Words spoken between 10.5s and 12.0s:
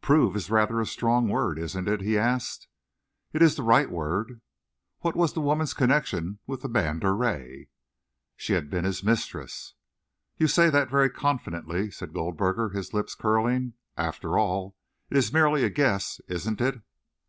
that very confidently,"